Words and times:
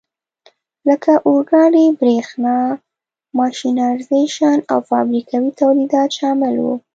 لکه 0.87 1.11
اورګاډي، 1.27 1.85
برېښنا، 1.99 2.57
ماشینایزېشن 3.39 4.57
او 4.71 4.79
فابریکوي 4.89 5.51
تولیدات 5.61 6.09
شامل 6.19 6.55
وو. 6.63 6.73